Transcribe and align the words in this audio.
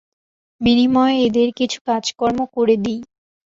বিনিময়ে 0.61 1.15
এদের 1.25 1.49
কিছু 1.59 1.77
কাজকর্ম 1.87 2.39
করে 2.55 2.75
দিই। 2.83 2.99